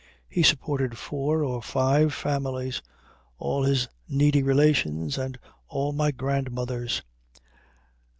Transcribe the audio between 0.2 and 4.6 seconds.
he supported four or five families all his needy